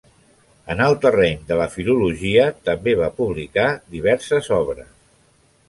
En 0.75 0.79
el 0.85 0.95
terreny 1.03 1.35
de 1.51 1.57
la 1.59 1.67
filologia, 1.75 2.47
també 2.71 2.97
va 3.03 3.11
publicar 3.21 3.69
diverses 3.99 4.53
obres. 4.61 4.93